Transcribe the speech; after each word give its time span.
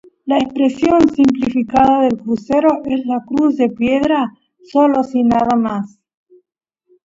La 0.25 0.39
expresión 0.39 1.07
simplificada 1.13 2.01
del 2.05 2.17
crucero 2.17 2.81
es 2.85 3.05
la 3.05 3.23
cruz 3.23 3.57
de 3.57 3.69
piedra, 3.69 4.33
sola, 4.63 5.03
sin 5.03 5.27
nada 5.27 5.55
más. 5.55 5.99